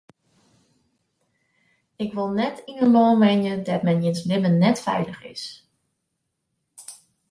[2.03, 5.43] Ik wol net yn in lân wenje dêr't men jins libben net feilich is.